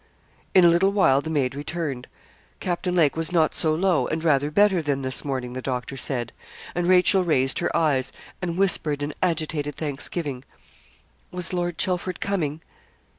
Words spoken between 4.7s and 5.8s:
than this morning, the